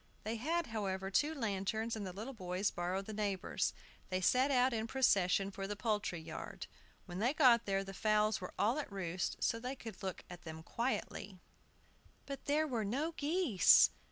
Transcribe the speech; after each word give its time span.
They 0.23 0.37
had, 0.37 0.65
however, 0.65 1.11
two 1.11 1.35
lanterns, 1.35 1.95
and 1.95 2.07
the 2.07 2.11
little 2.11 2.33
boys 2.33 2.71
borrowed 2.71 3.05
the 3.05 3.13
neighbors'. 3.13 3.71
They 4.09 4.19
set 4.19 4.49
out 4.49 4.73
in 4.73 4.87
procession 4.87 5.51
for 5.51 5.67
the 5.67 5.75
poultry 5.75 6.19
yard. 6.19 6.65
When 7.05 7.19
they 7.19 7.35
got 7.35 7.65
there, 7.67 7.83
the 7.83 7.93
fowls 7.93 8.41
were 8.41 8.55
all 8.57 8.79
at 8.79 8.91
roost, 8.91 9.35
so 9.43 9.59
they 9.59 9.75
could 9.75 10.01
look 10.01 10.23
at 10.27 10.41
them 10.41 10.63
quietly. 10.63 11.21
SOLOMON 11.21 11.35
JOHN'S 11.35 12.01
BOOK. 12.01 12.25
But 12.25 12.45
there 12.45 12.65
were 12.67 12.83
no 12.83 13.11
geese! 13.11 13.91